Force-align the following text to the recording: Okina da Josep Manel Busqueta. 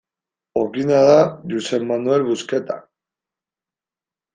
Okina 0.61 1.01
da 1.09 1.19
Josep 1.53 1.83
Manel 1.93 2.21
Busqueta. 2.33 2.77